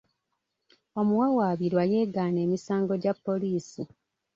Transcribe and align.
Omuwawaabirwa 0.99 1.83
yeegaana 1.91 2.39
emisango 2.45 2.93
gya 3.01 3.13
poliisi. 3.25 3.83